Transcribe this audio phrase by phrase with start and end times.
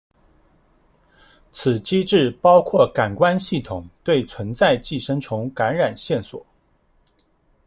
[1.51, 6.43] 此机制包括感官系统对存在寄生虫感染线索。